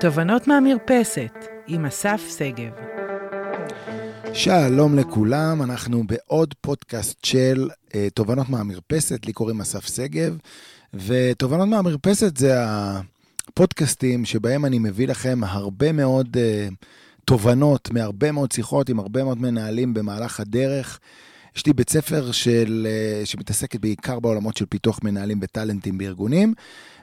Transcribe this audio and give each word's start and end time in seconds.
תובנות 0.00 0.46
מהמרפסת 0.46 1.32
עם 1.66 1.86
אסף 1.86 2.36
שגב. 2.38 2.72
שלום 4.32 4.98
לכולם, 4.98 5.62
אנחנו 5.62 6.06
בעוד 6.06 6.54
פודקאסט 6.60 7.24
של 7.24 7.68
uh, 7.88 7.92
תובנות 8.14 8.48
מהמרפסת, 8.48 9.26
לי 9.26 9.32
קוראים 9.32 9.60
אסף 9.60 9.86
שגב, 9.96 10.36
ותובנות 10.94 11.68
מהמרפסת 11.68 12.36
זה 12.36 12.54
הפודקאסטים 12.58 14.24
שבהם 14.24 14.64
אני 14.64 14.78
מביא 14.78 15.08
לכם 15.08 15.40
הרבה 15.44 15.92
מאוד 15.92 16.36
uh, 16.36 16.74
תובנות 17.24 17.90
מהרבה 17.90 18.32
מאוד 18.32 18.52
שיחות 18.52 18.88
עם 18.88 18.98
הרבה 18.98 19.24
מאוד 19.24 19.40
מנהלים 19.40 19.94
במהלך 19.94 20.40
הדרך. 20.40 21.00
יש 21.56 21.66
לי 21.66 21.72
בית 21.72 21.90
ספר 21.90 22.32
של, 22.32 22.86
uh, 23.22 23.26
שמתעסקת 23.26 23.80
בעיקר 23.80 24.20
בעולמות 24.20 24.56
של 24.56 24.66
פיתוח 24.66 25.00
מנהלים 25.02 25.38
וטאלנטים 25.42 25.98
בארגונים, 25.98 26.54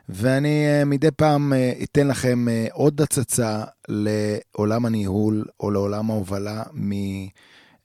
ואני 0.10 0.66
uh, 0.82 0.86
מדי 0.86 1.12
פעם 1.12 1.54
uh, 1.54 1.84
אתן 1.84 2.08
לכם 2.08 2.46
עוד 2.72 3.02
הצצה 3.02 3.64
לעולם 3.88 4.86
הניהול 4.86 5.46
או 5.60 5.72
לעולם 5.72 6.12
ההובלה 6.12 6.64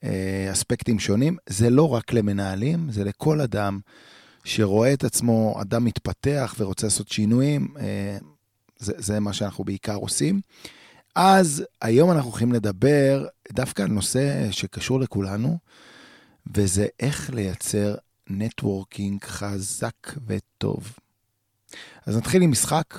מאספקטים 0.02 0.98
שונים. 0.98 1.36
זה 1.48 1.70
לא 1.70 1.94
רק 1.94 2.12
למנהלים, 2.12 2.90
זה 2.90 3.04
לכל 3.04 3.40
אדם 3.40 3.80
שרואה 4.44 4.92
את 4.92 5.04
עצמו 5.04 5.58
אדם 5.60 5.84
מתפתח 5.84 6.54
ורוצה 6.58 6.86
לעשות 6.86 7.08
שינויים, 7.08 7.68
זה, 8.78 8.92
זה 8.96 9.20
מה 9.20 9.32
שאנחנו 9.32 9.64
בעיקר 9.64 9.94
עושים. 9.94 10.40
אז 11.14 11.64
היום 11.80 12.10
אנחנו 12.10 12.30
הולכים 12.30 12.52
לדבר 12.52 13.26
דווקא 13.52 13.82
על 13.82 13.88
נושא 13.88 14.50
שקשור 14.50 15.00
לכולנו, 15.00 15.58
וזה 16.54 16.86
איך 17.00 17.30
לייצר 17.34 17.94
נטוורקינג 18.30 19.24
חזק 19.24 20.14
וטוב. 20.26 20.92
אז 22.06 22.16
נתחיל 22.16 22.42
עם 22.42 22.50
משחק, 22.50 22.98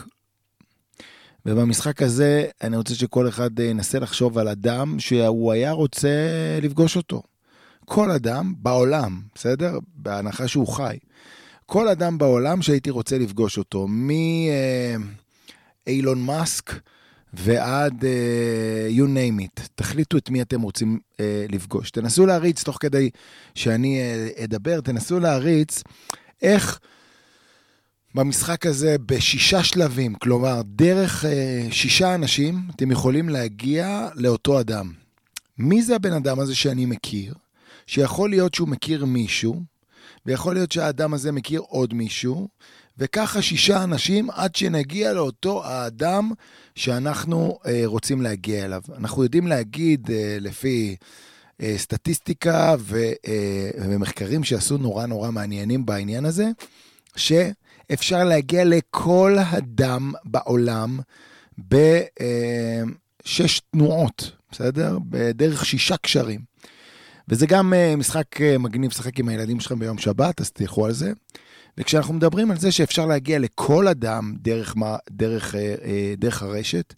ובמשחק 1.46 2.02
הזה 2.02 2.46
אני 2.62 2.77
רוצה 2.77 2.96
שכל 2.96 3.30
אחד 3.30 3.59
ינסה 3.59 3.99
לחשוב 3.99 4.38
על 4.38 4.48
אדם 4.48 4.99
שהוא 4.99 5.51
היה 5.51 5.71
רוצה 5.71 6.10
לפגוש 6.62 6.98
אותו. 6.98 7.24
כל 7.85 8.12
אדם 8.12 8.54
בעולם, 8.57 9.21
בסדר? 9.35 9.79
בהנחה 9.96 10.48
שהוא 10.48 10.68
חי. 10.68 10.98
כל 11.66 11.88
אדם 11.88 12.18
בעולם 12.18 12.62
שהייתי 12.62 12.90
רוצה 12.90 13.18
לפגוש 13.18 13.57
אותו, 13.57 13.88
מאילון 15.88 16.21
מאסק 16.26 16.71
ועד 17.34 18.04
uh, 18.04 18.98
you 18.98 19.04
name 19.04 19.46
it. 19.46 19.68
תחליטו 19.76 20.18
את 20.18 20.29
מי 20.29 20.41
אתם 20.41 20.62
רוצים 20.62 20.99
uh, 21.13 21.18
לפגוש. 21.49 21.91
תנסו 21.91 22.26
להריץ, 22.26 22.63
תוך 22.63 22.77
כדי 22.79 23.10
שאני 23.55 24.01
uh, 24.01 24.43
אדבר, 24.43 24.82
תנסו 24.82 25.20
להריץ 25.20 25.84
איך 26.41 26.79
במשחק 28.15 28.65
הזה 28.65 28.96
בשישה 29.05 29.63
שלבים, 29.63 30.15
כלומר, 30.15 30.62
דרך 30.65 31.26
אה, 31.26 31.68
שישה 31.71 32.15
אנשים, 32.15 32.62
אתם 32.76 32.91
יכולים 32.91 33.29
להגיע 33.29 34.10
לאותו 34.16 34.60
אדם. 34.60 34.91
מי 35.57 35.82
זה 35.82 35.95
הבן 35.95 36.13
אדם 36.13 36.40
הזה 36.40 36.55
שאני 36.55 36.85
מכיר? 36.85 37.34
שיכול 37.88 38.29
להיות 38.29 38.54
שהוא 38.54 38.68
מכיר 38.68 39.05
מישהו, 39.05 39.62
ויכול 40.26 40.54
להיות 40.54 40.71
שהאדם 40.71 41.13
הזה 41.13 41.32
מכיר 41.32 41.62
עוד 41.68 41.93
מישהו, 41.93 42.48
וככה 42.98 43.42
שישה 43.42 43.84
אנשים 43.84 44.30
עד 44.30 44.56
שנגיע 44.56 45.14
לאותו 45.14 45.66
האדם 45.66 46.32
שאנחנו 46.76 47.60
אה, 47.66 47.82
רוצים 47.86 48.22
להגיע 48.22 48.66
אליו. 48.66 48.82
אנחנו 48.98 49.24
יודעים 49.24 49.48
להגיד, 49.48 50.12
אה, 50.12 50.38
לפי 50.42 50.96
אה, 51.62 51.74
סטטיסטיקה 51.78 52.76
ו, 52.80 52.98
אה, 53.28 53.70
ומחקרים 53.76 54.44
שעשו 54.44 54.78
נורא 54.78 55.06
נורא 55.06 55.32
מעניינים 55.32 55.86
בעניין 55.86 56.26
הזה, 56.26 56.50
ש... 57.16 57.32
אפשר 57.94 58.24
להגיע 58.24 58.64
לכל 58.66 59.38
אדם 59.58 60.12
בעולם 60.24 61.00
בשש 61.58 63.62
תנועות, 63.72 64.31
בסדר? 64.52 64.97
בדרך 65.09 65.66
שישה 65.66 65.97
קשרים. 65.97 66.42
וזה 67.30 67.47
גם 67.47 67.74
אה, 67.74 67.96
משחק 67.96 68.41
אה, 68.41 68.57
מגניב 68.57 68.91
לשחק 68.91 69.19
עם 69.19 69.30
הילדים 69.30 69.59
שלכם 69.59 69.80
ביום 69.80 69.97
שבת, 69.97 70.41
אז 70.41 70.51
תלכו 70.51 70.85
על 70.85 70.91
זה. 70.91 71.12
וכשאנחנו 71.77 72.13
מדברים 72.13 72.51
על 72.51 72.57
זה 72.57 72.71
שאפשר 72.71 73.05
להגיע 73.05 73.39
לכל 73.39 73.87
אדם 73.87 74.33
דרך, 74.39 74.75
דרך, 75.09 75.55
אה, 75.55 76.13
דרך 76.17 76.43
הרשת, 76.43 76.93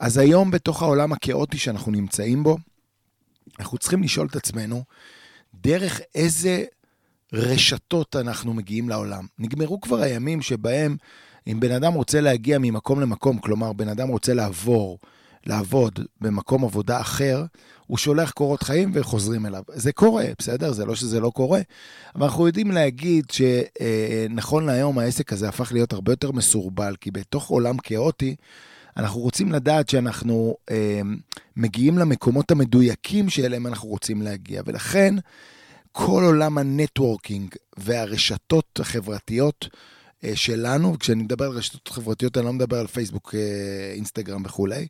אז 0.00 0.18
היום 0.18 0.50
בתוך 0.50 0.82
העולם 0.82 1.12
הכאוטי 1.12 1.58
שאנחנו 1.58 1.92
נמצאים 1.92 2.42
בו, 2.42 2.56
אנחנו 3.60 3.78
צריכים 3.78 4.02
לשאול 4.02 4.26
את 4.30 4.36
עצמנו, 4.36 4.84
דרך 5.54 6.00
איזה 6.14 6.64
רשתות 7.32 8.16
אנחנו 8.16 8.54
מגיעים 8.54 8.88
לעולם. 8.88 9.26
נגמרו 9.38 9.80
כבר 9.80 10.00
הימים 10.00 10.42
שבהם 10.42 10.96
אם 11.46 11.60
בן 11.60 11.72
אדם 11.72 11.92
רוצה 11.92 12.20
להגיע 12.20 12.58
ממקום 12.58 13.00
למקום, 13.00 13.38
כלומר 13.38 13.72
בן 13.72 13.88
אדם 13.88 14.08
רוצה 14.08 14.34
לעבור, 14.34 14.98
לעבוד 15.46 16.00
במקום 16.20 16.64
עבודה 16.64 17.00
אחר, 17.00 17.44
הוא 17.86 17.98
שולח 17.98 18.30
קורות 18.30 18.62
חיים 18.62 18.90
וחוזרים 18.94 19.46
אליו. 19.46 19.62
זה 19.72 19.92
קורה, 19.92 20.24
בסדר? 20.38 20.72
זה 20.72 20.84
לא 20.84 20.94
שזה 20.94 21.20
לא 21.20 21.30
קורה. 21.30 21.60
אבל 22.14 22.24
אנחנו 22.24 22.46
יודעים 22.46 22.70
להגיד 22.70 23.24
שנכון 23.30 24.66
להיום 24.66 24.98
העסק 24.98 25.32
הזה 25.32 25.48
הפך 25.48 25.72
להיות 25.72 25.92
הרבה 25.92 26.12
יותר 26.12 26.32
מסורבל, 26.32 26.94
כי 27.00 27.10
בתוך 27.10 27.48
עולם 27.48 27.76
כאוטי, 27.78 28.36
אנחנו 28.96 29.20
רוצים 29.20 29.52
לדעת 29.52 29.88
שאנחנו 29.88 30.56
אה, 30.70 31.00
מגיעים 31.56 31.98
למקומות 31.98 32.50
המדויקים 32.50 33.28
שאליהם 33.28 33.66
אנחנו 33.66 33.88
רוצים 33.88 34.22
להגיע. 34.22 34.62
ולכן, 34.66 35.14
כל 35.92 36.22
עולם 36.24 36.58
ה 36.58 36.67
networking 36.67 37.54
והרשתות 37.76 38.80
החברתיות 38.80 39.68
שלנו, 40.34 40.94
וכשאני 40.94 41.22
מדבר 41.22 41.44
על 41.44 41.50
רשתות 41.50 41.88
חברתיות, 41.88 42.36
אני 42.36 42.46
לא 42.46 42.52
מדבר 42.52 42.78
על 42.78 42.86
פייסבוק, 42.86 43.34
אה, 43.34 43.92
אינסטגרם 43.94 44.42
וכולי. 44.44 44.86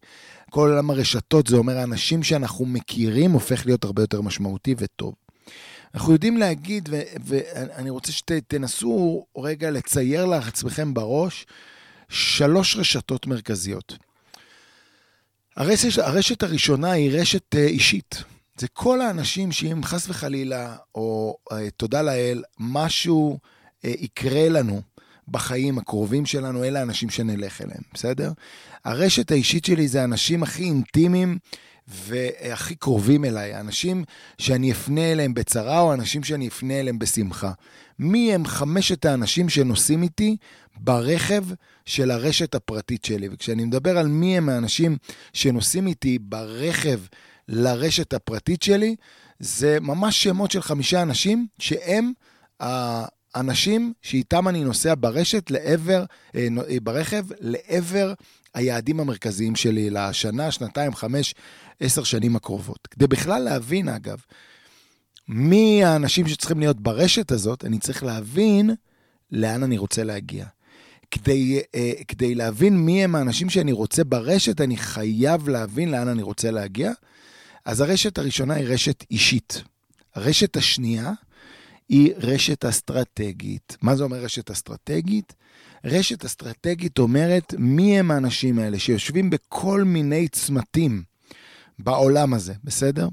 כל 0.51 0.69
עולם 0.69 0.91
הרשתות, 0.91 1.47
זה 1.47 1.57
אומר 1.57 1.79
האנשים 1.79 2.23
שאנחנו 2.23 2.67
מכירים, 2.67 3.31
הופך 3.31 3.67
להיות 3.67 3.85
הרבה 3.85 4.03
יותר 4.03 4.21
משמעותי 4.21 4.75
וטוב. 4.79 5.15
אנחנו 5.95 6.13
יודעים 6.13 6.37
להגיד, 6.37 6.89
ואני 7.25 7.91
רוצה 7.91 8.13
שתנסו 8.13 9.27
רגע 9.39 9.71
לצייר 9.71 10.25
לעצמכם 10.25 10.95
בראש 10.95 11.47
שלוש 12.09 12.77
רשתות 12.77 13.27
מרכזיות. 13.27 13.97
הרשת, 15.57 15.99
הרשת 15.99 16.43
הראשונה 16.43 16.91
היא 16.91 17.21
רשת 17.21 17.55
אה, 17.55 17.67
אישית. 17.67 18.23
זה 18.57 18.69
כל 18.69 19.01
האנשים 19.01 19.53
שאם 19.53 19.81
חס 19.85 20.09
וחלילה, 20.09 20.77
או 20.95 21.37
אה, 21.53 21.71
תודה 21.71 22.03
לאל, 22.03 22.43
משהו 22.59 23.39
אה, 23.85 23.91
יקרה 23.99 24.49
לנו 24.49 24.83
בחיים 25.29 25.79
הקרובים 25.79 26.27
שלנו, 26.27 26.65
אלה 26.65 26.81
האנשים 26.81 27.11
שנלך 27.11 27.63
אליהם, 27.63 27.83
בסדר? 27.95 28.33
הרשת 28.85 29.31
האישית 29.31 29.65
שלי 29.65 29.89
זה 29.89 30.01
האנשים 30.01 30.43
הכי 30.43 30.63
אינטימיים 30.63 31.39
והכי 31.89 32.75
קרובים 32.75 33.25
אליי, 33.25 33.55
האנשים 33.55 34.05
שאני 34.39 34.73
אפנה 34.73 35.13
אליהם 35.13 35.35
בצרה, 35.35 35.81
או 35.81 35.91
האנשים 35.91 36.25
שאני 36.25 36.49
אפנה 36.49 36.81
אליהם 36.81 36.99
בשמחה. 36.99 37.53
מי 37.99 38.35
הם 38.35 38.47
חמשת 38.47 39.05
האנשים 39.05 39.49
שנוסעים 39.49 40.03
איתי 40.03 40.37
ברכב 40.77 41.45
של 41.87 42.11
הרשת 42.11 42.55
הפרטית 42.55 43.05
שלי? 43.05 43.29
וכשאני 43.33 43.65
מדבר 43.65 43.99
על 43.99 44.09
מי 44.09 44.37
הם 44.37 44.49
האנשים 44.49 44.97
שנוסעים 45.33 45.87
איתי 45.87 46.19
ברכב 46.19 47.01
לרשת 47.49 48.13
הפרטית 48.13 48.63
שלי, 48.63 48.97
זה 49.41 49.79
ממש 49.81 50.23
שמות 50.23 50.51
של 50.51 50.63
חמישה 50.63 51.03
אנשים 51.03 51.47
שהם 51.59 52.13
האנשים 53.37 53.93
שאיתם 54.03 54.49
אני 54.49 54.65
נוסע 54.65 54.95
ברשת 54.99 55.51
לעבר, 55.51 56.05
אה, 56.35 56.47
אה, 56.71 56.77
ברכב, 56.83 57.25
לעבר 57.41 58.13
היעדים 58.55 59.01
המרכזיים 59.01 59.57
שלי 59.57 59.91
לשנה, 59.91 60.51
שנתיים, 60.51 60.95
חמש, 60.95 61.35
עשר 61.81 62.05
שנים 62.05 62.37
הקרובות. 62.37 62.87
כדי 62.87 63.07
בכלל 63.07 63.43
להבין, 63.43 63.89
אגב, 63.89 64.19
מי 65.29 65.85
האנשים 65.85 66.29
שצריכים 66.29 66.61
להיות 66.61 66.81
ברשת 66.81 67.33
הזאת, 67.33 67.65
אני 67.65 67.79
צריך 67.79 68.03
להבין 68.03 68.71
לאן 69.33 69.63
אני 69.63 69.79
רוצה 69.79 70.05
להגיע. 70.05 70.47
כדי, 71.11 71.61
אה, 71.75 71.93
כדי 72.09 72.35
להבין 72.35 72.79
מי 72.79 73.05
הם 73.05 73.15
האנשים 73.15 73.51
שאני 73.51 73.73
רוצה 73.73 74.05
ברשת, 74.05 74.61
אני 74.61 74.77
חייב 74.77 75.49
להבין 75.49 75.91
לאן 75.91 76.09
אני 76.09 76.23
רוצה 76.23 76.51
להגיע. 76.51 76.93
אז 77.65 77.81
הרשת 77.81 78.19
הראשונה 78.19 78.55
היא 78.55 78.67
רשת 78.67 79.05
אישית. 79.11 79.63
הרשת 80.15 80.57
השנייה 80.57 81.13
היא 81.89 82.13
רשת 82.17 82.65
אסטרטגית. 82.65 83.77
מה 83.83 83.97
זה 83.97 84.05
אומר 84.05 84.17
רשת 84.17 84.51
אסטרטגית? 84.51 85.35
רשת 85.85 86.25
אסטרטגית 86.25 86.99
אומרת 86.99 87.55
מי 87.59 87.99
הם 87.99 88.11
האנשים 88.11 88.59
האלה 88.59 88.79
שיושבים 88.79 89.31
בכל 89.31 89.85
מיני 89.85 90.29
צמתים 90.29 91.03
בעולם 91.79 92.35
הזה, 92.35 92.55
בסדר? 92.65 93.09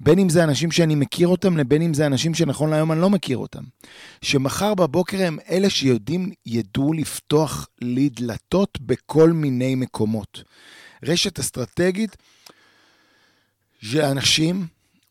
בין 0.00 0.18
אם 0.18 0.28
זה 0.28 0.44
אנשים 0.44 0.70
שאני 0.70 0.94
מכיר 0.94 1.28
אותם, 1.28 1.56
לבין 1.56 1.82
אם 1.82 1.94
זה 1.94 2.06
אנשים 2.06 2.34
שנכון 2.34 2.70
להיום 2.70 2.92
אני 2.92 3.00
לא 3.00 3.10
מכיר 3.10 3.38
אותם. 3.38 3.62
שמחר 4.22 4.74
בבוקר 4.74 5.22
הם 5.22 5.38
אלה 5.50 5.70
שיודעים, 5.70 6.32
ידעו 6.46 6.92
לפתוח 6.92 7.68
לי 7.80 8.08
דלתות 8.08 8.78
בכל 8.80 9.32
מיני 9.32 9.74
מקומות. 9.74 10.42
רשת 11.04 11.38
אסטרטגית 11.38 12.16
שאנשים 13.80 14.66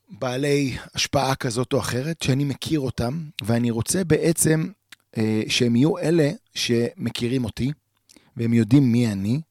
בעלי 0.10 0.78
השפעה 0.96 1.36
כזאת 1.36 1.74
או 1.74 1.80
אחרת, 1.80 2.22
שאני 2.22 2.44
מכיר 2.44 2.80
אותם, 2.80 3.20
ואני 3.44 3.72
רוצה 3.72 4.04
בעצם 4.04 4.68
אה, 5.18 5.42
שהם 5.48 5.76
יהיו 5.76 5.98
אלה 5.98 6.32
שמכירים 6.56 7.46
אותי, 7.46 7.72
והם 8.38 8.54
יודעים 8.54 8.92
מי 8.92 9.12
אני, 9.12 9.42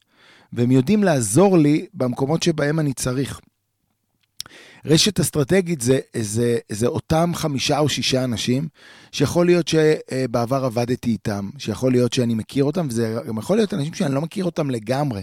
והם 0.52 0.70
יודעים 0.70 1.04
לעזור 1.04 1.58
לי 1.58 1.86
במקומות 1.94 2.42
שבהם 2.42 2.80
אני 2.80 2.92
צריך. 2.92 3.40
רשת 4.86 5.20
אסטרטגית 5.20 5.80
זה, 5.80 5.98
זה, 6.16 6.58
זה 6.68 6.86
אותם 6.86 7.32
חמישה 7.34 7.78
או 7.78 7.88
שישה 7.88 8.24
אנשים, 8.24 8.68
שיכול 9.12 9.46
להיות 9.46 9.68
שבעבר 9.68 10.64
עבדתי 10.64 11.10
איתם, 11.10 11.50
שיכול 11.58 11.92
להיות 11.92 12.12
שאני 12.12 12.34
מכיר 12.34 12.64
אותם, 12.64 12.86
וזה 12.90 13.16
גם 13.26 13.38
יכול 13.38 13.56
להיות 13.56 13.74
אנשים 13.74 13.94
שאני 13.94 14.14
לא 14.14 14.20
מכיר 14.20 14.44
אותם 14.44 14.70
לגמרי. 14.70 15.22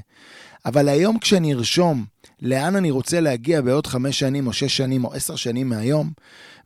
אבל 0.65 0.89
היום 0.89 1.19
כשאני 1.19 1.53
ארשום 1.53 2.05
לאן 2.41 2.75
אני 2.75 2.91
רוצה 2.91 3.19
להגיע 3.19 3.61
בעוד 3.61 3.87
חמש 3.87 4.19
שנים 4.19 4.47
או 4.47 4.53
שש 4.53 4.77
שנים 4.77 5.05
או 5.05 5.13
עשר 5.13 5.35
שנים 5.35 5.69
מהיום, 5.69 6.11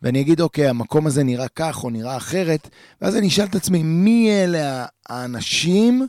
ואני 0.01 0.21
אגיד, 0.21 0.41
אוקיי, 0.41 0.67
המקום 0.67 1.07
הזה 1.07 1.23
נראה 1.23 1.47
כך 1.55 1.83
או 1.83 1.89
נראה 1.89 2.17
אחרת, 2.17 2.69
ואז 3.01 3.15
אני 3.15 3.27
אשאל 3.27 3.45
את 3.45 3.55
עצמי, 3.55 3.83
מי 3.83 4.29
אלה 4.31 4.85
האנשים 5.09 6.07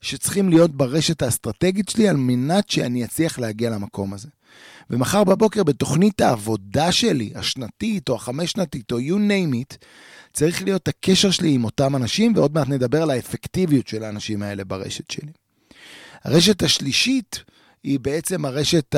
שצריכים 0.00 0.48
להיות 0.48 0.70
ברשת 0.70 1.22
האסטרטגית 1.22 1.88
שלי 1.88 2.08
על 2.08 2.16
מנת 2.16 2.70
שאני 2.70 3.04
אצליח 3.04 3.38
להגיע 3.38 3.70
למקום 3.70 4.14
הזה. 4.14 4.28
ומחר 4.90 5.24
בבוקר 5.24 5.62
בתוכנית 5.62 6.20
העבודה 6.20 6.92
שלי, 6.92 7.32
השנתית 7.34 8.08
או 8.08 8.14
החמש-שנתית 8.14 8.92
או 8.92 8.98
you 8.98 9.18
name 9.28 9.54
it, 9.54 9.76
צריך 10.32 10.62
להיות 10.62 10.88
הקשר 10.88 11.30
שלי 11.30 11.54
עם 11.54 11.64
אותם 11.64 11.96
אנשים, 11.96 12.32
ועוד 12.36 12.54
מעט 12.54 12.68
נדבר 12.68 13.02
על 13.02 13.10
האפקטיביות 13.10 13.88
של 13.88 14.04
האנשים 14.04 14.42
האלה 14.42 14.64
ברשת 14.64 15.10
שלי. 15.10 15.43
הרשת 16.24 16.62
השלישית 16.62 17.44
היא 17.82 18.00
בעצם 18.00 18.44
הרשת 18.44 18.94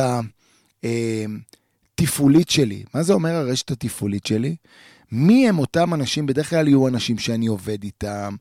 התפעולית 1.94 2.50
שלי. 2.50 2.84
מה 2.94 3.02
זה 3.02 3.12
אומר 3.12 3.30
הרשת 3.30 3.70
התפעולית 3.70 4.26
שלי? 4.26 4.56
מי 5.12 5.48
הם 5.48 5.58
אותם 5.58 5.94
אנשים? 5.94 6.26
בדרך 6.26 6.50
כלל 6.50 6.68
יהיו 6.68 6.88
אנשים 6.88 7.18
שאני 7.18 7.46
עובד 7.46 7.82
איתם, 7.82 8.36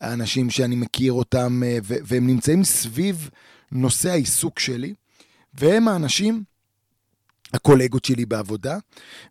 האנשים 0.00 0.50
שאני 0.50 0.76
מכיר 0.76 1.12
אותם, 1.12 1.62
והם 1.84 2.26
נמצאים 2.26 2.64
סביב 2.64 3.30
נושא 3.72 4.10
העיסוק 4.10 4.58
שלי, 4.58 4.94
והם 5.54 5.88
האנשים 5.88 6.42
הקולגות 7.52 8.04
שלי 8.04 8.26
בעבודה, 8.26 8.78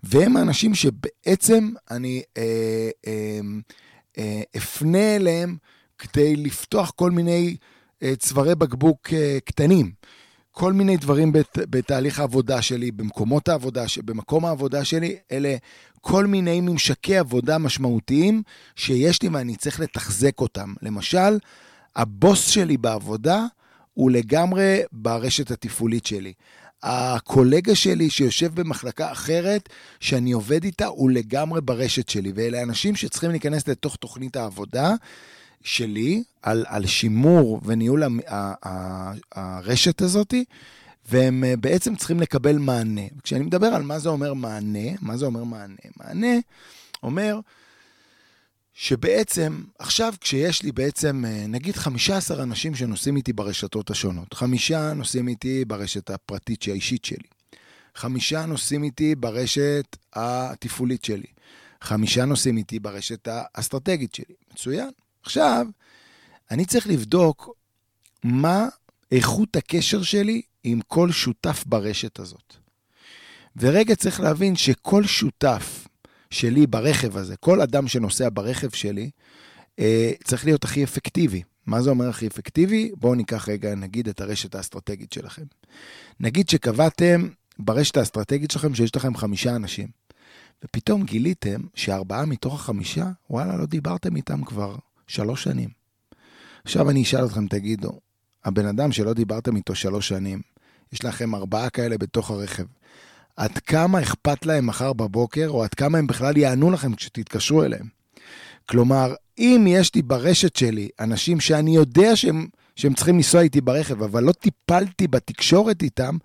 והם 0.03 0.37
האנשים 0.37 0.75
שבעצם 0.75 1.69
אני 1.91 2.21
אה, 2.37 2.89
אה, 3.07 3.39
אה, 4.17 4.41
אפנה 4.57 5.15
אליהם 5.15 5.57
כדי 5.97 6.35
לפתוח 6.35 6.91
כל 6.95 7.11
מיני 7.11 7.55
אה, 7.61 7.72
צווארי 8.15 8.55
בקבוק 8.55 9.13
אה, 9.13 9.37
קטנים. 9.45 9.91
כל 10.51 10.73
מיני 10.73 10.97
דברים 10.97 11.31
בת, 11.31 11.57
בתהליך 11.69 12.19
העבודה 12.19 12.61
שלי, 12.61 12.91
במקומות 12.91 13.47
העבודה, 13.47 13.85
במקום 14.05 14.45
העבודה 14.45 14.85
שלי, 14.85 15.15
אלה 15.31 15.55
כל 16.01 16.27
מיני 16.27 16.61
ממשקי 16.61 17.17
עבודה 17.17 17.57
משמעותיים 17.57 18.43
שיש 18.75 19.21
לי 19.21 19.29
ואני 19.29 19.55
צריך 19.55 19.79
לתחזק 19.79 20.39
אותם. 20.39 20.73
למשל, 20.81 21.37
הבוס 21.95 22.47
שלי 22.47 22.77
בעבודה 22.77 23.45
הוא 23.93 24.11
לגמרי 24.11 24.81
ברשת 24.91 25.51
התפעולית 25.51 26.05
שלי. 26.05 26.33
הקולגה 26.83 27.75
שלי 27.75 28.09
שיושב 28.09 28.55
במחלקה 28.61 29.11
אחרת, 29.11 29.69
שאני 29.99 30.31
עובד 30.31 30.63
איתה, 30.63 30.85
הוא 30.85 31.11
לגמרי 31.11 31.61
ברשת 31.61 32.09
שלי. 32.09 32.31
ואלה 32.35 32.63
אנשים 32.63 32.95
שצריכים 32.95 33.29
להיכנס 33.29 33.67
לתוך 33.67 33.95
תוכנית 33.95 34.35
העבודה 34.35 34.93
שלי, 35.63 36.23
על, 36.41 36.65
על 36.67 36.85
שימור 36.85 37.61
וניהול 37.65 38.03
הרשת 39.31 40.01
הזאת, 40.01 40.33
והם 41.09 41.43
אה, 41.43 41.55
בעצם 41.55 41.95
צריכים 41.95 42.19
לקבל 42.19 42.57
מענה. 42.57 43.01
כשאני 43.23 43.43
מדבר 43.43 43.67
על 43.67 43.83
מה 43.83 43.99
זה 43.99 44.09
אומר 44.09 44.33
מענה, 44.33 44.89
מה 45.01 45.17
זה 45.17 45.25
אומר 45.25 45.43
מענה? 45.43 45.75
מענה 45.97 46.37
אומר 47.03 47.39
שבעצם, 48.73 49.63
עכשיו 49.79 50.13
כשיש 50.21 50.63
לי 50.63 50.71
בעצם, 50.71 51.25
אה, 51.27 51.45
נגיד 51.47 51.75
15 51.75 52.43
אנשים 52.43 52.75
שנוסעים 52.75 53.15
איתי 53.15 53.33
ברשתות 53.33 53.89
השונות, 53.89 54.33
חמישה 54.33 54.93
נוסעים 54.93 55.27
איתי 55.27 55.65
ברשת 55.65 56.09
הפרטית 56.09 56.63
האישית 56.67 57.05
שלי, 57.05 57.27
חמישה 57.95 58.45
נוסעים 58.45 58.83
איתי 58.83 59.15
ברשת 59.15 59.97
התפעולית 60.13 61.03
שלי, 61.03 61.27
חמישה 61.81 62.25
נוסעים 62.25 62.57
איתי 62.57 62.79
ברשת 62.79 63.27
האסטרטגית 63.31 64.15
שלי. 64.15 64.35
מצוין. 64.53 64.89
עכשיו, 65.23 65.65
אני 66.51 66.65
צריך 66.65 66.87
לבדוק 66.87 67.55
מה 68.23 68.67
איכות 69.11 69.55
הקשר 69.55 70.03
שלי 70.03 70.41
עם 70.63 70.79
כל 70.87 71.11
שותף 71.11 71.63
ברשת 71.67 72.19
הזאת. 72.19 72.53
ורגע 73.55 73.95
צריך 73.95 74.19
להבין 74.19 74.55
שכל 74.55 75.03
שותף 75.05 75.87
שלי 76.29 76.67
ברכב 76.67 77.17
הזה, 77.17 77.35
כל 77.35 77.61
אדם 77.61 77.87
שנוסע 77.87 78.29
ברכב 78.33 78.69
שלי, 78.69 79.09
אה, 79.79 80.11
צריך 80.23 80.45
להיות 80.45 80.63
הכי 80.63 80.83
אפקטיבי. 80.83 81.43
מה 81.65 81.81
זה 81.81 81.89
אומר 81.89 82.09
הכי 82.09 82.27
אפקטיבי? 82.27 82.91
בואו 82.97 83.15
ניקח 83.15 83.49
רגע, 83.49 83.75
נגיד 83.75 84.07
את 84.07 84.21
הרשת 84.21 84.55
האסטרטגית 84.55 85.13
שלכם. 85.13 85.43
נגיד 86.19 86.49
שקבעתם 86.49 87.29
ברשת 87.59 87.97
האסטרטגית 87.97 88.51
שלכם 88.51 88.75
שיש 88.75 88.95
לכם 88.95 89.15
חמישה 89.15 89.55
אנשים, 89.55 89.87
ופתאום 90.63 91.03
גיליתם 91.03 91.61
שארבעה 91.75 92.25
מתוך 92.25 92.55
החמישה, 92.55 93.05
וואלה, 93.29 93.57
לא 93.57 93.65
דיברתם 93.65 94.15
איתם 94.15 94.43
כבר 94.43 94.75
שלוש 95.07 95.43
שנים. 95.43 95.69
עכשיו 96.65 96.89
אני 96.89 97.03
אשאל 97.03 97.25
אתכם, 97.25 97.47
תגידו, 97.47 97.99
הבן 98.45 98.65
אדם 98.65 98.91
שלא 98.91 99.13
דיברתם 99.13 99.55
איתו 99.55 99.75
שלוש 99.75 100.07
שנים, 100.07 100.41
יש 100.93 101.05
לכם 101.05 101.35
ארבעה 101.35 101.69
כאלה 101.69 101.97
בתוך 101.97 102.31
הרכב, 102.31 102.63
עד 103.37 103.57
כמה 103.57 104.01
אכפת 104.01 104.45
להם 104.45 104.67
מחר 104.67 104.93
בבוקר, 104.93 105.47
או 105.49 105.63
עד 105.63 105.73
כמה 105.73 105.97
הם 105.97 106.07
בכלל 106.07 106.37
יענו 106.37 106.71
לכם 106.71 106.95
כשתתקשרו 106.95 107.63
אליהם. 107.63 107.87
כלומר, 108.69 109.13
אם 109.37 109.65
יש 109.67 109.95
לי 109.95 110.01
ברשת 110.01 110.55
שלי 110.55 110.89
אנשים 110.99 111.39
שאני 111.39 111.75
יודע 111.75 112.15
שהם, 112.15 112.47
שהם 112.75 112.93
צריכים 112.93 113.15
לנסוע 113.15 113.41
איתי 113.41 113.61
ברכב, 113.61 114.03
אבל 114.03 114.23
לא 114.23 114.31
טיפלתי 114.31 115.07
בתקשורת 115.07 115.83
איתם, 115.83 116.17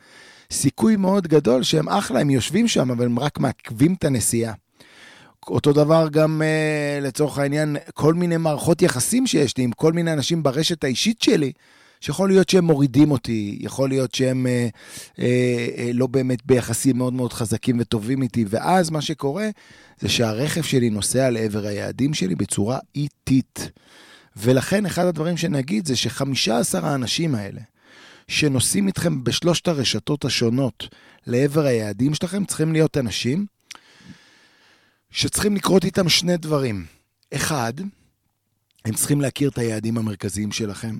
סיכוי 0.52 0.96
מאוד 0.96 1.26
גדול 1.26 1.62
שהם 1.62 1.88
אחלה, 1.88 2.20
הם 2.20 2.30
יושבים 2.30 2.68
שם, 2.68 2.90
אבל 2.90 3.04
הם 3.04 3.18
רק 3.18 3.38
מעכבים 3.38 3.94
את 3.94 4.04
הנסיעה. 4.04 4.52
אותו 5.50 5.72
דבר 5.72 6.08
גם 6.10 6.42
uh, 6.42 7.04
לצורך 7.04 7.38
העניין, 7.38 7.76
כל 7.94 8.14
מיני 8.14 8.36
מערכות 8.36 8.82
יחסים 8.82 9.26
שיש 9.26 9.56
לי 9.56 9.64
עם 9.64 9.72
כל 9.72 9.92
מיני 9.92 10.12
אנשים 10.12 10.42
ברשת 10.42 10.84
האישית 10.84 11.22
שלי, 11.22 11.52
שיכול 12.00 12.28
להיות 12.28 12.48
שהם 12.48 12.64
מורידים 12.64 13.10
אותי, 13.10 13.58
יכול 13.60 13.88
להיות 13.88 14.14
שהם 14.14 14.46
אה, 14.46 14.68
אה, 15.18 15.66
אה, 15.76 15.90
לא 15.94 16.06
באמת 16.06 16.46
ביחסים 16.46 16.98
מאוד 16.98 17.12
מאוד 17.12 17.32
חזקים 17.32 17.80
וטובים 17.80 18.22
איתי, 18.22 18.44
ואז 18.48 18.90
מה 18.90 19.00
שקורה 19.00 19.48
זה 20.00 20.08
שהרכב 20.08 20.62
שלי 20.62 20.90
נוסע 20.90 21.30
לעבר 21.30 21.66
היעדים 21.66 22.14
שלי 22.14 22.34
בצורה 22.34 22.78
איטית. 22.94 23.70
ולכן 24.36 24.86
אחד 24.86 25.04
הדברים 25.04 25.36
שנגיד 25.36 25.86
זה 25.86 25.96
שחמישה 25.96 26.58
עשר 26.58 26.86
האנשים 26.86 27.34
האלה, 27.34 27.60
שנוסעים 28.28 28.86
איתכם 28.86 29.24
בשלושת 29.24 29.68
הרשתות 29.68 30.24
השונות 30.24 30.88
לעבר 31.26 31.64
היעדים 31.64 32.14
שלכם, 32.14 32.44
צריכים 32.44 32.72
להיות 32.72 32.96
אנשים 32.96 33.46
שצריכים 35.10 35.56
לקרות 35.56 35.84
איתם 35.84 36.08
שני 36.08 36.36
דברים. 36.36 36.86
אחד, 37.34 37.72
הם 38.84 38.94
צריכים 38.94 39.20
להכיר 39.20 39.48
את 39.48 39.58
היעדים 39.58 39.98
המרכזיים 39.98 40.52
שלכם. 40.52 40.98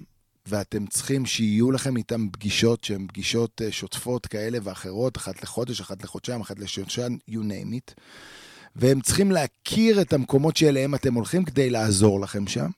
ואתם 0.49 0.87
צריכים 0.87 1.27
שיהיו 1.27 1.71
לכם 1.71 1.97
איתם 1.97 2.29
פגישות 2.33 2.85
שהן 2.85 3.07
פגישות 3.07 3.63
אה, 3.65 3.73
שוטפות 3.73 4.27
כאלה 4.27 4.59
ואחרות, 4.63 5.17
אחת 5.17 5.43
לחודש, 5.43 5.81
אחת 5.81 6.03
לחודשיים, 6.05 6.41
אחת 6.41 6.59
לשודשיים, 6.59 7.19
you 7.31 7.35
name 7.35 7.73
it. 7.73 7.95
והם 8.77 9.01
צריכים 9.01 9.31
להכיר 9.31 10.01
את 10.01 10.13
המקומות 10.13 10.57
שאליהם 10.57 10.95
אתם 10.95 11.15
הולכים 11.15 11.45
כדי 11.45 11.71
לעזור 11.71 12.21
לכם 12.21 12.47
שם. 12.47 12.71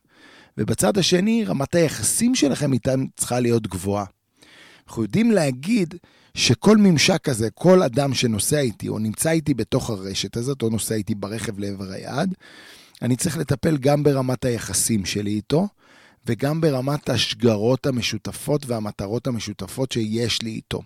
ובצד 0.58 0.98
השני, 0.98 1.44
רמת 1.44 1.74
היחסים 1.74 2.34
שלכם 2.34 2.72
איתם 2.72 3.04
צריכה 3.16 3.40
להיות 3.40 3.66
גבוהה. 3.66 4.04
אנחנו 4.90 5.02
יודעים 5.02 5.30
להגיד 5.30 5.94
שכל 6.34 6.76
ממשק 6.76 7.20
כזה, 7.22 7.50
כל 7.50 7.82
אדם 7.82 8.14
שנוסע 8.14 8.60
איתי 8.60 8.88
או 8.88 8.98
נמצא 8.98 9.30
איתי 9.30 9.54
בתוך 9.54 9.90
הרשת 9.90 10.36
הזאת, 10.36 10.62
או 10.62 10.68
נוסע 10.70 10.94
איתי 10.94 11.14
ברכב 11.14 11.58
לעבר 11.58 11.92
היעד, 11.92 12.34
אני 13.02 13.16
צריך 13.16 13.38
לטפל 13.38 13.76
גם 13.76 14.02
ברמת 14.02 14.44
היחסים 14.44 15.04
שלי 15.04 15.30
איתו, 15.30 15.68
וגם 16.26 16.60
ברמת 16.60 17.08
השגרות 17.08 17.86
המשותפות 17.86 18.66
והמטרות 18.66 19.26
המשותפות 19.26 19.92
שיש 19.92 20.42
לי 20.42 20.50
איתו. 20.50 20.82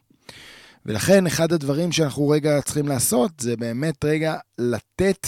ולכן 0.87 1.27
אחד 1.27 1.53
הדברים 1.53 1.93
שאנחנו 1.93 2.29
רגע 2.29 2.61
צריכים 2.63 2.89
לעשות 2.89 3.33
זה 3.41 3.57
באמת 3.57 4.05
רגע 4.05 4.37
לתת 4.59 5.27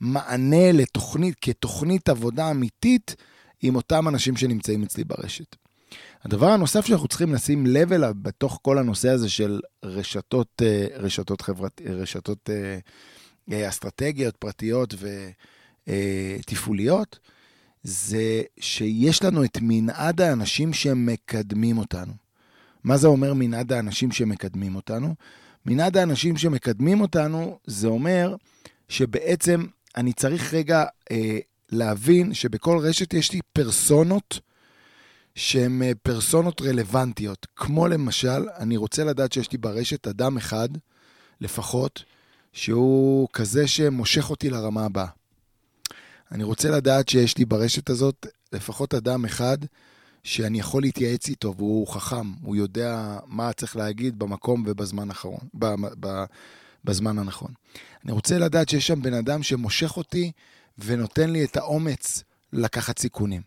מענה 0.00 0.72
לתוכנית, 0.72 1.34
כתוכנית 1.40 2.08
עבודה 2.08 2.50
אמיתית 2.50 3.16
עם 3.62 3.76
אותם 3.76 4.08
אנשים 4.08 4.36
שנמצאים 4.36 4.82
אצלי 4.82 5.04
ברשת. 5.04 5.56
הדבר 6.24 6.50
הנוסף 6.50 6.86
שאנחנו 6.86 7.08
צריכים 7.08 7.34
לשים 7.34 7.66
לב 7.66 7.92
אליו 7.92 8.14
בתוך 8.22 8.58
כל 8.62 8.78
הנושא 8.78 9.08
הזה 9.08 9.28
של 9.28 9.60
רשתות, 9.84 10.62
אה, 10.62 10.86
רשתות 10.96 11.40
חברת, 11.40 11.80
רשתות 11.86 12.50
אה, 12.50 12.78
אה, 13.52 13.68
אסטרטגיות, 13.68 14.36
פרטיות 14.36 14.94
ותפעוליות, 15.88 17.18
זה 17.82 18.42
שיש 18.60 19.22
לנו 19.22 19.44
את 19.44 19.58
מנעד 19.62 20.20
האנשים 20.20 20.72
שמקדמים 20.72 21.78
אותנו. 21.78 22.12
מה 22.84 22.96
זה 22.96 23.06
אומר 23.06 23.34
מנעד 23.34 23.72
האנשים 23.72 24.12
שמקדמים 24.12 24.76
אותנו? 24.76 25.14
מנעד 25.66 25.96
האנשים 25.96 26.36
שמקדמים 26.36 27.00
אותנו, 27.00 27.58
זה 27.66 27.88
אומר 27.88 28.36
שבעצם 28.88 29.64
אני 29.96 30.12
צריך 30.12 30.54
רגע 30.54 30.84
אה, 31.10 31.38
להבין 31.72 32.34
שבכל 32.34 32.78
רשת 32.78 33.14
יש 33.14 33.32
לי 33.32 33.40
פרסונות 33.52 34.40
שהם 35.34 35.82
אה, 35.82 35.92
פרסונות 36.02 36.62
רלוונטיות. 36.62 37.46
כמו 37.56 37.88
למשל, 37.88 38.48
אני 38.58 38.76
רוצה 38.76 39.04
לדעת 39.04 39.32
שיש 39.32 39.52
לי 39.52 39.58
ברשת 39.58 40.06
אדם 40.06 40.36
אחד, 40.36 40.68
לפחות, 41.40 42.04
שהוא 42.52 43.28
כזה 43.32 43.68
שמושך 43.68 44.30
אותי 44.30 44.50
לרמה 44.50 44.84
הבאה. 44.84 45.06
אני 46.32 46.44
רוצה 46.44 46.70
לדעת 46.70 47.08
שיש 47.08 47.38
לי 47.38 47.44
ברשת 47.44 47.90
הזאת 47.90 48.26
לפחות 48.52 48.94
אדם 48.94 49.24
אחד 49.24 49.58
שאני 50.24 50.60
יכול 50.60 50.82
להתייעץ 50.82 51.28
איתו, 51.28 51.54
והוא 51.56 51.88
חכם, 51.88 52.32
הוא 52.42 52.56
יודע 52.56 53.18
מה 53.26 53.52
צריך 53.52 53.76
להגיד 53.76 54.18
במקום 54.18 54.64
ובזמן 54.66 55.08
האחרון, 55.08 55.40
בזמן 56.84 57.18
הנכון. 57.18 57.50
אני 58.04 58.12
רוצה 58.12 58.38
לדעת 58.38 58.68
שיש 58.68 58.86
שם 58.86 59.02
בן 59.02 59.14
אדם 59.14 59.42
שמושך 59.42 59.96
אותי 59.96 60.32
ונותן 60.78 61.30
לי 61.30 61.44
את 61.44 61.56
האומץ 61.56 62.22
לקחת 62.52 62.98
סיכונים. 62.98 63.42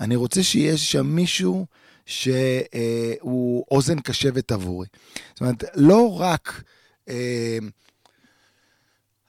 אני 0.00 0.16
רוצה 0.16 0.42
שיש 0.42 0.92
שם 0.92 1.06
מישהו 1.06 1.66
שהוא 2.06 3.64
אוזן 3.70 4.00
קשבת 4.00 4.52
עבורי. 4.52 4.86
זאת 5.32 5.40
אומרת, 5.40 5.64
לא 5.74 6.20
רק 6.20 6.62
אה, 7.08 7.58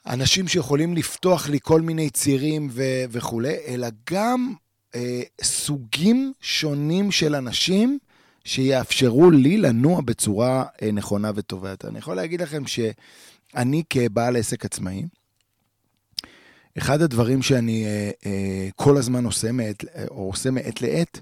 אנשים 0.06 0.48
שיכולים 0.48 0.96
לפתוח 0.96 1.48
לי 1.48 1.58
כל 1.62 1.80
מיני 1.80 2.10
צירים 2.10 2.68
ו- 2.70 3.04
וכולי, 3.10 3.54
אלא 3.66 3.88
גם 4.10 4.54
אה, 4.94 5.22
סוגים 5.42 6.32
שונים 6.40 7.10
של 7.10 7.34
אנשים 7.34 7.98
שיאפשרו 8.44 9.30
לי 9.30 9.56
לנוע 9.56 10.00
בצורה 10.00 10.64
אה, 10.82 10.90
נכונה 10.92 11.30
וטובה 11.34 11.70
יותר. 11.70 11.88
אני 11.88 11.98
יכול 11.98 12.16
להגיד 12.16 12.40
לכם 12.42 12.62
שאני 12.66 13.82
כבעל 13.90 14.36
עסק 14.36 14.64
עצמאי, 14.64 15.02
אחד 16.78 17.02
הדברים 17.02 17.42
שאני 17.42 17.84
אה, 17.84 18.10
אה, 18.26 18.68
כל 18.76 18.96
הזמן 18.96 19.24
עושה 19.24 19.52
מעת, 19.52 19.84
או 20.10 20.26
עושה 20.26 20.50
מעת 20.50 20.82
לעת, 20.82 21.20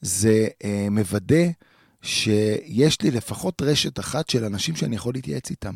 זה 0.00 0.48
אה, 0.64 0.86
מוודא 0.90 1.44
שיש 2.02 3.02
לי 3.02 3.10
לפחות 3.10 3.62
רשת 3.62 4.00
אחת 4.00 4.30
של 4.30 4.44
אנשים 4.44 4.76
שאני 4.76 4.96
יכול 4.96 5.14
להתייעץ 5.14 5.50
איתם. 5.50 5.74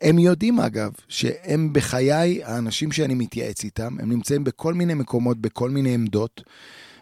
הם 0.00 0.18
יודעים 0.18 0.60
אגב, 0.60 0.92
שהם 1.08 1.72
בחיי 1.72 2.44
האנשים 2.44 2.92
שאני 2.92 3.14
מתייעץ 3.14 3.64
איתם, 3.64 3.96
הם 4.00 4.12
נמצאים 4.12 4.44
בכל 4.44 4.74
מיני 4.74 4.94
מקומות, 4.94 5.40
בכל 5.40 5.70
מיני 5.70 5.94
עמדות, 5.94 6.42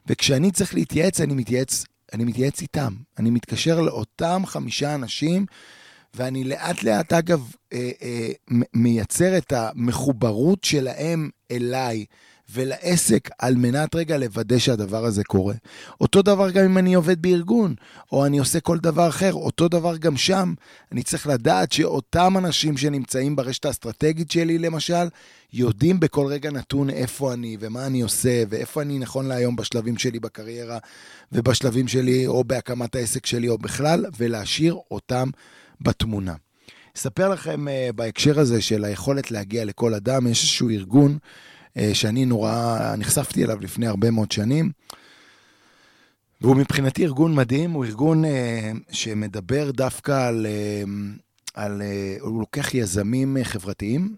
וכשאני 0.07 0.51
צריך 0.51 0.75
להתייעץ, 0.75 1.21
אני 1.21 1.35
מתייעץ, 1.35 1.85
אני 2.13 2.25
מתייעץ 2.25 2.63
איתם. 2.63 2.95
אני 3.19 3.31
מתקשר 3.31 3.81
לאותם 3.81 4.43
חמישה 4.47 4.95
אנשים 4.95 5.47
ואני 6.15 6.45
לאט 6.45 6.83
לאט, 6.83 7.13
אגב, 7.13 7.53
אה, 7.73 7.91
אה, 8.03 8.29
מייצר 8.75 9.39
את 9.39 9.53
המחוברות 9.53 10.65
שלהם 10.65 11.31
אליי 11.51 12.05
ולעסק 12.53 13.29
על 13.39 13.55
מנת 13.55 13.95
רגע 13.95 14.19
לוודא 14.19 14.59
שהדבר 14.59 15.05
הזה 15.05 15.25
קורה. 15.25 15.55
אותו 16.01 16.23
דבר 16.23 16.51
גם 16.51 16.65
אם 16.65 16.79
אני 16.79 16.95
עובד 16.95 17.23
בארגון, 17.23 17.75
או 18.13 18.27
אני 18.27 18.39
עושה 18.39 18.61
כל 18.61 18.79
דבר 18.79 19.09
אחר, 19.09 19.33
אותו 19.33 19.69
דבר 19.69 19.97
גם 19.97 20.17
שם. 20.17 20.55
אני 20.93 21.03
צריך 21.03 21.27
לדעת 21.27 21.73
שאותם 21.73 22.35
אנשים 22.39 22.77
שנמצאים 22.77 23.37
ברשת 23.37 23.65
האסטרטגית 23.65 24.31
שלי, 24.31 24.59
למשל, 24.59 25.09
יודעים 25.53 26.01
בכל 26.01 26.27
רגע 26.27 26.51
נתון 26.51 26.91
איפה 26.91 27.33
אני 27.33 27.57
ומה 27.61 27.87
אני 27.87 28.01
עושה, 28.01 28.43
ואיפה 28.49 28.83
אני 28.83 28.99
נכון 28.99 29.29
להיום 29.29 29.57
בשלבים 29.57 29.99
שלי 29.99 30.21
בקריירה, 30.21 30.79
ובשלבים 31.33 31.89
שלי, 31.89 32.27
או 32.27 32.45
בהקמת 32.45 32.95
העסק 32.95 33.27
שלי, 33.27 33.49
או 33.49 33.59
בכלל, 33.59 34.05
ולהשאיר 34.19 34.77
אותם 34.91 35.31
בתמונה. 35.81 36.35
אספר 36.97 37.29
לכם 37.29 37.67
uh, 37.69 37.93
בהקשר 37.93 38.41
הזה 38.41 38.63
של 38.63 38.85
היכולת 38.85 39.31
להגיע 39.31 39.65
לכל 39.65 39.95
אדם, 39.95 40.27
יש 40.27 40.41
איזשהו 40.41 40.71
ארגון 40.71 41.19
uh, 41.69 41.81
שאני 41.93 42.25
נורא 42.25 42.79
נחשפתי 42.99 43.45
אליו 43.45 43.61
לפני 43.61 43.87
הרבה 43.87 44.11
מאוד 44.11 44.33
שנים, 44.33 44.71
והוא 46.41 46.57
מבחינתי 46.57 47.05
ארגון 47.05 47.35
מדהים, 47.35 47.71
הוא 47.71 47.85
ארגון 47.85 48.25
uh, 48.25 48.29
שמדבר 48.93 49.71
דווקא 49.71 50.29
על, 50.29 50.47
uh, 50.47 50.89
על 51.55 51.83
uh, 51.83 52.23
הוא 52.23 52.41
לוקח 52.41 52.75
יזמים 52.75 53.37
uh, 53.37 53.45
חברתיים 53.45 54.17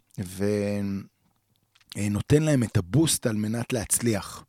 ונותן 1.96 2.42
להם 2.42 2.62
את 2.62 2.76
הבוסט 2.76 3.26
על 3.26 3.36
מנת 3.36 3.72
להצליח. 3.72 4.44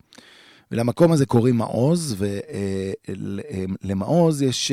ולמקום 0.72 1.12
הזה 1.12 1.26
קוראים 1.26 1.58
מעוז, 1.58 2.16
ולמעוז 3.84 4.42
יש... 4.42 4.72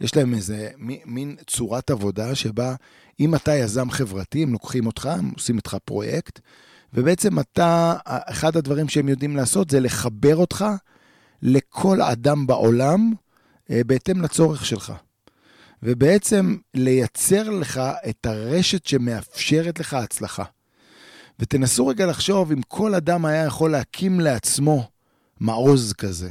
יש 0.00 0.16
להם 0.16 0.34
איזה 0.34 0.70
מין 1.06 1.36
צורת 1.46 1.90
עבודה 1.90 2.34
שבה 2.34 2.74
אם 3.20 3.34
אתה 3.34 3.54
יזם 3.54 3.90
חברתי, 3.90 4.42
הם 4.42 4.52
לוקחים 4.52 4.86
אותך, 4.86 5.06
הם 5.06 5.30
עושים 5.34 5.56
איתך 5.56 5.76
פרויקט, 5.84 6.40
ובעצם 6.94 7.38
אתה, 7.38 7.94
אחד 8.04 8.56
הדברים 8.56 8.88
שהם 8.88 9.08
יודעים 9.08 9.36
לעשות 9.36 9.70
זה 9.70 9.80
לחבר 9.80 10.36
אותך 10.36 10.64
לכל 11.42 12.02
אדם 12.02 12.46
בעולם 12.46 13.12
אה, 13.70 13.80
בהתאם 13.86 14.22
לצורך 14.22 14.66
שלך. 14.66 14.92
ובעצם 15.82 16.56
לייצר 16.74 17.50
לך 17.50 17.80
את 18.08 18.26
הרשת 18.26 18.86
שמאפשרת 18.86 19.80
לך 19.80 19.94
הצלחה. 19.94 20.44
ותנסו 21.38 21.86
רגע 21.86 22.06
לחשוב 22.06 22.52
אם 22.52 22.62
כל 22.68 22.94
אדם 22.94 23.24
היה 23.24 23.44
יכול 23.44 23.70
להקים 23.70 24.20
לעצמו 24.20 24.88
מעוז 25.40 25.92
כזה, 25.92 26.30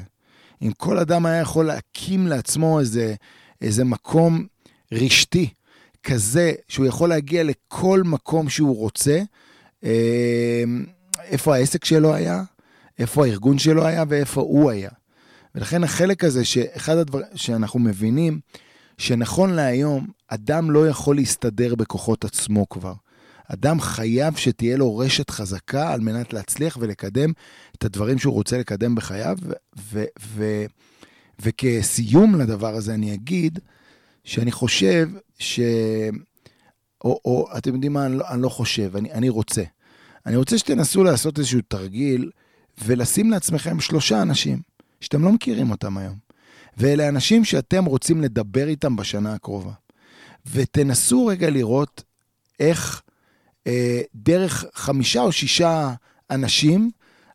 אם 0.61 0.71
כל 0.71 0.97
אדם 0.97 1.25
היה 1.25 1.41
יכול 1.41 1.65
להקים 1.65 2.27
לעצמו 2.27 2.79
איזה 2.79 3.15
איזה 3.61 3.83
מקום 3.83 4.47
רשתי 4.91 5.49
כזה, 6.03 6.53
שהוא 6.67 6.85
יכול 6.85 7.09
להגיע 7.09 7.43
לכל 7.43 8.01
מקום 8.05 8.49
שהוא 8.49 8.77
רוצה, 8.77 9.21
אה, 9.83 10.63
איפה 11.23 11.55
העסק 11.55 11.85
שלו 11.85 12.13
היה, 12.13 12.43
איפה 12.99 13.25
הארגון 13.25 13.57
שלו 13.57 13.85
היה 13.85 14.03
ואיפה 14.09 14.41
הוא 14.41 14.71
היה. 14.71 14.89
ולכן 15.55 15.83
החלק 15.83 16.23
הזה, 16.23 16.45
שאחד 16.45 16.97
הדברים 16.97 17.25
שאנחנו 17.35 17.79
מבינים, 17.79 18.39
שנכון 18.97 19.53
להיום, 19.53 20.07
אדם 20.27 20.71
לא 20.71 20.87
יכול 20.87 21.15
להסתדר 21.15 21.75
בכוחות 21.75 22.25
עצמו 22.25 22.69
כבר. 22.69 22.93
אדם 23.47 23.81
חייב 23.81 24.35
שתהיה 24.35 24.77
לו 24.77 24.97
רשת 24.97 25.29
חזקה 25.29 25.93
על 25.93 25.99
מנת 25.99 26.33
להצליח 26.33 26.77
ולקדם 26.81 27.31
את 27.77 27.85
הדברים 27.85 28.19
שהוא 28.19 28.33
רוצה 28.33 28.57
לקדם 28.57 28.95
בחייו, 28.95 29.37
ו- 29.93 30.03
ו- 30.19 30.65
וכסיום 31.41 32.41
לדבר 32.41 32.75
הזה 32.75 32.93
אני 32.93 33.13
אגיד 33.13 33.59
שאני 34.23 34.51
חושב 34.51 35.09
ש... 35.39 35.59
או, 37.03 37.19
או 37.25 37.47
אתם 37.57 37.73
יודעים 37.73 37.93
מה, 37.93 38.05
אני 38.05 38.17
לא, 38.17 38.25
אני 38.29 38.41
לא 38.41 38.49
חושב, 38.49 38.95
אני, 38.95 39.11
אני 39.11 39.29
רוצה. 39.29 39.63
אני 40.25 40.35
רוצה 40.35 40.57
שתנסו 40.57 41.03
לעשות 41.03 41.39
איזשהו 41.39 41.59
תרגיל 41.67 42.31
ולשים 42.85 43.31
לעצמכם 43.31 43.79
שלושה 43.79 44.21
אנשים 44.21 44.61
שאתם 45.01 45.23
לא 45.23 45.31
מכירים 45.31 45.71
אותם 45.71 45.97
היום. 45.97 46.15
ואלה 46.77 47.09
אנשים 47.09 47.45
שאתם 47.45 47.85
רוצים 47.85 48.21
לדבר 48.21 48.67
איתם 48.67 48.95
בשנה 48.95 49.33
הקרובה. 49.33 49.71
ותנסו 50.51 51.25
רגע 51.25 51.49
לראות 51.49 52.03
איך 52.59 53.01
אה, 53.67 54.01
דרך 54.15 54.65
חמישה 54.73 55.21
או 55.21 55.31
שישה 55.31 55.93
אנשים 56.29 56.91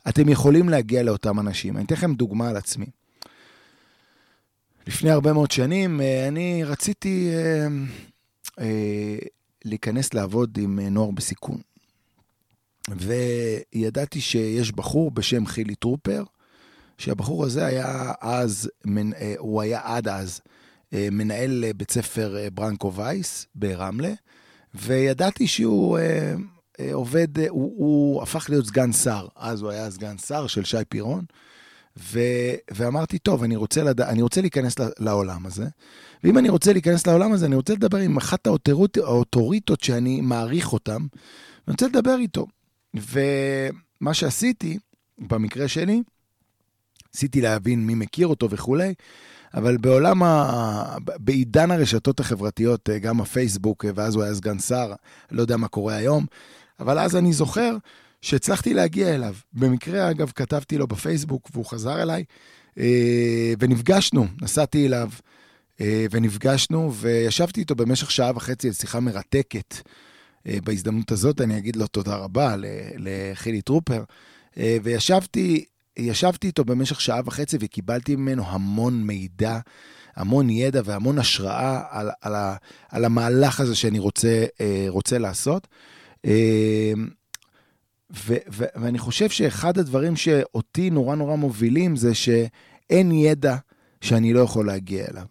אתם 0.09 0.29
יכולים 0.29 0.69
להגיע 0.69 1.03
לאותם 1.03 1.41
אנשים. 1.41 1.77
אני 1.77 1.85
אתן 1.85 1.95
לכם 1.95 2.15
דוגמה 2.15 2.49
על 2.49 2.57
עצמי. 2.57 2.87
לפני 4.87 5.11
הרבה 5.11 5.33
מאוד 5.33 5.51
שנים, 5.51 6.01
אה, 6.01 6.29
אני 6.29 6.65
רציתי 6.65 7.31
אה, 7.35 7.67
אה, 8.61 9.19
להיכנס 9.65 10.15
לעבוד 10.15 10.59
עם 10.61 10.81
נוער 10.81 11.11
בסיכון. 11.11 11.61
וידעתי 12.91 14.21
שיש 14.21 14.73
בחור 14.73 15.11
בשם 15.11 15.47
חילי 15.47 15.75
טרופר, 15.75 16.25
שהבחור 16.99 17.45
הזה 17.45 17.67
היה 17.67 18.13
אז, 18.21 18.71
הוא 19.39 19.63
היה 19.63 19.81
עד 19.85 20.09
אז 20.09 20.41
מנהל 20.93 21.65
בית 21.77 21.91
ספר 21.91 22.37
ברנקו 22.55 22.95
וייס 22.95 23.47
ברמלה, 23.55 24.13
וידעתי 24.75 25.47
שהוא 25.47 25.99
עובד, 26.93 27.39
הוא, 27.39 27.49
הוא 27.77 28.23
הפך 28.23 28.47
להיות 28.51 28.67
סגן 28.67 28.93
שר, 28.93 29.27
אז 29.37 29.63
הוא 29.63 29.71
היה 29.71 29.91
סגן 29.91 30.19
שר 30.19 30.47
של 30.47 30.65
שי 30.65 30.85
פירון. 30.89 31.25
ו, 31.99 32.21
ואמרתי, 32.71 33.19
טוב, 33.19 33.43
אני 33.43 33.57
רוצה, 33.57 33.83
לד... 33.83 34.01
אני 34.01 34.23
רוצה 34.23 34.41
להיכנס 34.41 34.75
לעולם 34.99 35.47
הזה, 35.47 35.67
ואם 36.25 36.39
אני 36.39 36.49
רוצה 36.49 36.73
להיכנס 36.73 37.07
לעולם 37.07 37.33
הזה, 37.33 37.47
אני 37.47 37.55
רוצה 37.55 37.73
לדבר 37.73 37.99
עם 37.99 38.17
אחת 38.17 38.47
האוטוריטות 38.97 39.81
שאני 39.81 40.21
מעריך 40.21 40.73
אותן, 40.73 40.97
ואני 40.97 41.09
רוצה 41.69 41.87
לדבר 41.87 42.17
איתו. 42.19 42.47
ומה 42.95 44.15
שעשיתי, 44.15 44.79
במקרה 45.19 45.69
שלי, 45.69 46.03
ניסיתי 47.15 47.41
להבין 47.41 47.87
מי 47.87 47.95
מכיר 47.95 48.27
אותו 48.27 48.51
וכולי, 48.51 48.95
אבל 49.55 49.77
בעולם, 49.77 50.23
ה... 50.23 50.97
בעידן 50.99 51.71
הרשתות 51.71 52.21
החברתיות, 52.21 52.89
גם 53.01 53.21
הפייסבוק, 53.21 53.85
ואז 53.95 54.15
הוא 54.15 54.23
היה 54.23 54.35
סגן 54.35 54.59
שר, 54.59 54.93
לא 55.31 55.41
יודע 55.41 55.57
מה 55.57 55.69
קורה 55.69 55.95
היום, 55.95 56.27
אבל 56.81 56.99
אז 56.99 57.17
אני 57.17 57.33
זוכר 57.33 57.77
שהצלחתי 58.25 58.75
להגיע 58.75 59.15
אליו. 59.15 59.35
במקרה, 59.53 60.11
אגב, 60.11 60.33
כתבתי 60.35 60.79
לו 60.79 60.87
בפייסבוק 60.87 61.49
והוא 61.53 61.67
חזר 61.67 62.03
אליי, 62.03 62.25
אה, 62.79 63.55
ונפגשנו, 63.59 64.27
נסעתי 64.43 64.87
אליו 64.87 65.11
אה, 65.81 66.07
ונפגשנו, 66.11 66.95
וישבתי 66.95 67.61
איתו 67.61 67.75
במשך 67.75 68.11
שעה 68.11 68.33
וחצי 68.35 68.71
לשיחה 68.71 69.01
מרתקת. 69.01 69.75
אה, 70.47 70.59
בהזדמנות 70.65 71.13
הזאת 71.13 71.41
אני 71.41 71.59
אגיד 71.59 71.77
לו 71.77 71.87
תודה 71.87 72.17
רבה 72.17 72.55
לחילי 72.99 73.63
טרופר. 73.63 74.05
וישבתי 74.83 75.65
ישבתי 75.97 76.47
איתו 76.47 76.65
במשך 76.65 77.01
שעה 77.01 77.21
וחצי 77.25 77.57
וקיבלתי 77.61 78.17
ממנו 78.17 78.45
המון 78.47 79.03
מידע, 79.03 79.59
המון 80.17 80.51
ידע 80.51 80.81
והמון 80.85 81.19
השראה 81.19 81.83
על, 81.91 82.11
על, 82.21 82.35
ה, 82.35 82.57
על 82.91 83.05
המהלך 83.05 83.61
הזה 83.61 83.75
שאני 83.75 83.99
רוצה, 83.99 84.45
רוצה 84.89 85.19
לעשות. 85.19 85.69
ו, 88.13 88.35
ו, 88.53 88.65
ואני 88.77 88.99
חושב 88.99 89.29
שאחד 89.29 89.79
הדברים 89.79 90.17
שאותי 90.17 90.91
נורא 90.91 91.15
נורא 91.15 91.37
מובילים 91.37 91.97
זה 91.97 92.15
שאין 92.15 93.13
ידע 93.13 93.57
שאני 94.01 94.33
לא 94.33 94.41
יכול 94.41 94.67
להגיע 94.67 95.07
אליו, 95.11 95.27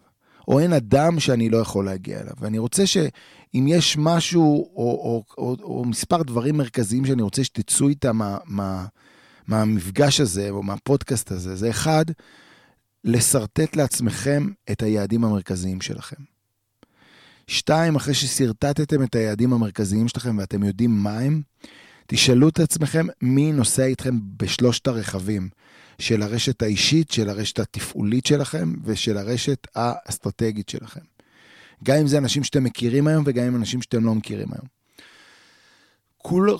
או 0.47 0.59
אין 0.59 0.73
אדם 0.73 1.19
שאני 1.19 1.49
לא 1.49 1.57
יכול 1.57 1.85
להגיע 1.85 2.19
אליו. 2.21 2.33
ואני 2.39 2.57
רוצה 2.57 2.87
שאם 2.87 3.65
יש 3.67 3.97
משהו 3.99 4.71
או, 4.75 4.83
או, 4.83 5.23
או, 5.37 5.55
או 5.61 5.85
מספר 5.85 6.23
דברים 6.23 6.57
מרכזיים 6.57 7.05
שאני 7.05 7.21
רוצה 7.21 7.43
שתצאו 7.43 7.89
איתם 7.89 8.17
מה, 8.17 8.37
מה, 8.45 8.85
מהמפגש 9.47 10.19
הזה 10.19 10.49
או 10.49 10.63
מהפודקאסט 10.63 11.31
הזה, 11.31 11.55
זה 11.55 11.69
אחד, 11.69 12.05
לשרטט 13.03 13.75
לעצמכם 13.75 14.47
את 14.71 14.81
היעדים 14.83 15.23
המרכזיים 15.23 15.81
שלכם. 15.81 16.23
שתיים, 17.47 17.95
אחרי 17.95 18.13
ששרטטתם 18.13 19.03
את 19.03 19.15
היעדים 19.15 19.53
המרכזיים 19.53 20.07
שלכם 20.07 20.37
ואתם 20.37 20.63
יודעים 20.63 20.91
מה 20.91 21.19
הם, 21.19 21.41
תשאלו 22.07 22.49
את 22.49 22.59
עצמכם 22.59 23.07
מי 23.21 23.51
נוסע 23.51 23.85
איתכם 23.85 24.19
בשלושת 24.37 24.87
הרכבים 24.87 25.49
של 25.99 26.21
הרשת 26.21 26.61
האישית, 26.61 27.11
של 27.11 27.29
הרשת 27.29 27.59
התפעולית 27.59 28.25
שלכם 28.25 28.73
ושל 28.83 29.17
הרשת 29.17 29.67
האסטרטגית 29.75 30.69
שלכם. 30.69 31.01
גם 31.83 31.97
אם 31.97 32.07
זה 32.07 32.17
אנשים 32.17 32.43
שאתם 32.43 32.63
מכירים 32.63 33.07
היום 33.07 33.23
וגם 33.27 33.45
אם 33.45 33.55
אנשים 33.55 33.81
שאתם 33.81 34.05
לא 34.05 34.15
מכירים 34.15 34.47
היום. 34.51 34.83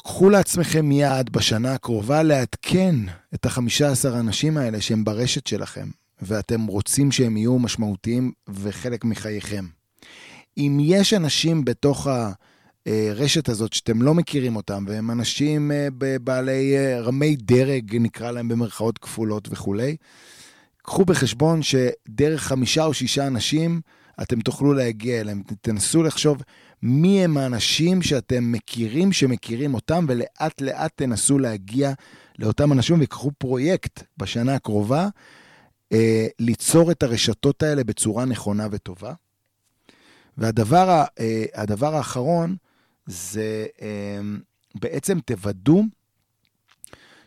קחו 0.04 0.30
לעצמכם 0.30 0.92
יעד 0.92 1.30
בשנה 1.30 1.74
הקרובה 1.74 2.24
לעדכן 2.24 2.96
את 3.34 3.46
החמישה 3.46 3.92
עשר 3.92 4.16
האנשים 4.16 4.58
האלה 4.58 4.82
שהם 4.82 5.04
ברשת 5.04 5.48
שלכם, 5.48 5.90
ואתם 6.22 6.66
רוצים 6.66 7.12
שהם 7.12 7.38
יהיו 7.38 7.60
משמעותיים 7.60 8.32
וחלק 8.48 9.06
מחייכם. 9.06 9.66
אם 10.58 10.78
יש 10.82 11.14
אנשים 11.14 11.66
בתוך 11.66 12.08
הרשת 12.86 13.50
הזאת 13.50 13.74
שאתם 13.74 14.02
לא 14.02 14.14
מכירים 14.14 14.56
אותם, 14.56 14.86
והם 14.88 15.12
אנשים 15.12 15.72
אה, 15.72 15.88
בעלי 16.24 16.78
אה, 16.78 17.02
רמי 17.02 17.36
דרג, 17.36 17.96
נקרא 17.96 18.32
להם 18.32 18.48
במרכאות 18.48 18.98
כפולות 18.98 19.48
וכולי, 19.52 19.96
קחו 20.84 21.06
בחשבון 21.06 21.62
שדרך 21.62 22.44
חמישה 22.44 22.86
או 22.86 22.94
שישה 22.94 23.28
אנשים 23.28 23.82
אתם 24.22 24.40
תוכלו 24.40 24.74
להגיע 24.74 25.22
אליהם. 25.22 25.44
תנסו 25.62 26.04
לחשוב 26.04 26.42
מי 26.82 27.24
הם 27.24 27.38
האנשים 27.38 28.02
שאתם 28.02 28.52
מכירים, 28.52 29.12
שמכירים 29.12 29.74
אותם, 29.74 30.06
ולאט 30.08 30.62
לאט 30.62 30.92
תנסו 30.96 31.40
להגיע 31.40 31.94
לאותם 32.40 32.72
אנשים 32.72 33.00
ויקחו 33.00 33.32
פרויקט 33.38 34.04
בשנה 34.18 34.56
הקרובה, 34.56 35.08
אה, 35.94 36.28
ליצור 36.40 36.92
את 36.92 37.04
הרשתות 37.04 37.64
האלה 37.64 37.84
בצורה 37.84 38.26
נכונה 38.26 38.68
וטובה. 38.72 39.14
והדבר 40.38 41.04
אה, 41.20 41.98
האחרון 41.98 42.56
זה 43.06 43.66
אה, 43.82 44.20
בעצם 44.76 45.20
תוודאו 45.20 45.84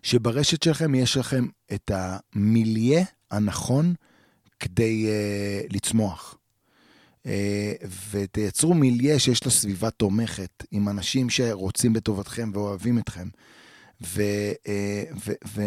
שברשת 0.03 0.63
שלכם 0.63 0.95
יש 0.95 1.17
לכם 1.17 1.47
את 1.75 1.91
המיליה 1.95 3.05
הנכון 3.31 3.95
כדי 4.61 5.07
אה, 5.09 5.61
לצמוח. 5.71 6.39
אה, 7.27 7.73
ותייצרו 8.11 8.75
מיליה 8.75 9.19
שיש 9.19 9.45
לו 9.45 9.51
סביבה 9.51 9.91
תומכת, 9.91 10.65
עם 10.71 10.89
אנשים 10.89 11.31
שרוצים 11.31 11.93
בטובתכם 11.93 12.51
ואוהבים 12.55 12.99
אתכם. 12.99 13.29
ו, 14.07 14.23
אה, 14.69 15.05
ו, 15.27 15.33
ו, 15.47 15.63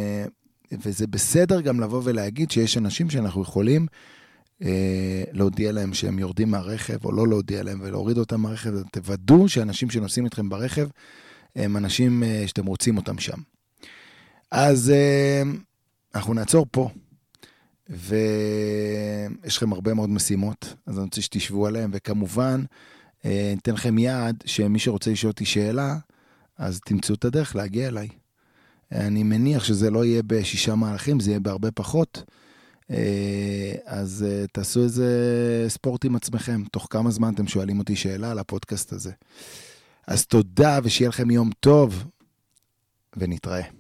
וזה 0.72 1.08
בסדר 1.08 1.62
גם 1.62 1.80
לבוא 1.80 2.02
ולהגיד 2.04 2.52
שיש 2.52 2.78
אנשים 2.78 3.10
שאנחנו 3.10 3.42
יכולים 3.42 3.88
להודיע 5.34 5.72
להם 5.72 5.94
שהם 5.94 6.20
יורדים 6.20 6.52
מהרכב, 6.52 7.06
או 7.06 7.12
לא 7.12 7.28
להודיע 7.28 7.64
להם 7.64 7.80
ולהוריד 7.84 8.18
אותם 8.18 8.42
מהרכב. 8.42 8.82
תוודאו 8.92 9.50
שאנשים 9.50 9.90
שנוסעים 9.90 10.26
איתכם 10.26 10.50
ברכב 10.50 10.88
הם 11.56 11.78
אנשים 11.78 12.24
שאתם 12.48 12.66
רוצים 12.66 12.98
אותם 12.98 13.20
שם. 13.20 13.38
אז 14.52 14.94
אנחנו 16.16 16.34
נעצור 16.34 16.66
פה. 16.72 16.90
ויש 17.90 19.58
לכם 19.58 19.74
הרבה 19.74 19.94
מאוד 19.94 20.10
משימות, 20.10 20.74
אז 20.86 20.98
אני 20.98 21.04
רוצה 21.04 21.22
שתשבו 21.22 21.68
עליהן, 21.68 21.90
וכמובן, 21.94 22.64
אה, 23.26 23.52
ניתן 23.56 23.74
לכם 23.74 23.98
יעד 23.98 24.44
שמי 24.46 24.80
שרוצה 24.80 25.12
לשאול 25.12 25.32
אותי 25.32 25.46
שאלה, 25.46 25.98
אז 26.58 26.80
תמצאו 26.86 27.16
את 27.16 27.26
הדרך 27.26 27.56
להגיע 27.56 27.88
אליי. 27.88 28.08
אני 28.92 29.24
מניח 29.24 29.64
שזה 29.64 29.90
לא 29.90 30.06
יהיה 30.06 30.22
בשישה 30.28 30.76
מהלכים, 30.76 31.20
זה 31.20 31.32
יהיה 31.32 31.40
בהרבה 31.40 31.72
פחות. 31.72 32.24
אה, 32.92 33.74
אז 33.86 34.26
אה, 34.28 34.48
תעשו 34.52 34.84
איזה 34.84 35.66
ספורט 35.68 36.06
עם 36.06 36.16
עצמכם. 36.16 36.64
תוך 36.72 36.88
כמה 36.90 37.12
זמן 37.12 37.34
אתם 37.34 37.48
שואלים 37.48 37.80
אותי 37.80 37.96
שאלה 37.96 38.32
על 38.32 38.40
הפודקאסט 38.40 38.94
הזה. 38.94 39.12
אז 40.08 40.26
תודה, 40.26 40.80
ושיהיה 40.84 41.10
לכם 41.10 41.32
יום 41.32 41.50
טוב, 41.60 42.04
ונתראה. 43.18 43.79